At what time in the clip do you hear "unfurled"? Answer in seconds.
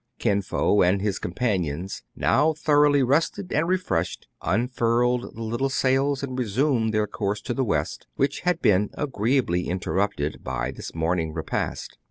4.41-5.35